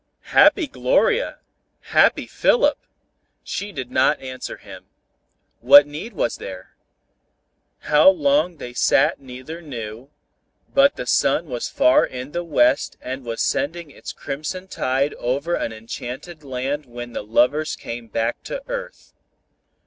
Happy 0.33 0.65
Gloria! 0.65 1.37
Happy 1.93 2.25
Philip! 2.25 2.79
She 3.43 3.71
did 3.71 3.91
not 3.91 4.19
answer 4.19 4.57
him. 4.57 4.85
What 5.59 5.85
need 5.85 6.13
was 6.13 6.37
there? 6.37 6.75
How 7.81 8.09
long 8.09 8.57
they 8.57 8.73
sat 8.73 9.19
neither 9.21 9.61
knew, 9.61 10.09
but 10.73 10.95
the 10.95 11.05
sun 11.05 11.45
was 11.45 11.69
far 11.69 12.03
in 12.03 12.31
the 12.31 12.43
west 12.43 12.97
and 12.99 13.23
was 13.23 13.43
sending 13.43 13.91
its 13.91 14.11
crimson 14.11 14.67
tide 14.67 15.13
over 15.19 15.53
an 15.53 15.71
enchanted 15.71 16.43
land 16.43 16.87
when 16.87 17.13
the 17.13 17.21
lovers 17.21 17.75
came 17.75 18.07
back 18.07 18.41
to 18.45 18.63
earth. 18.67 19.13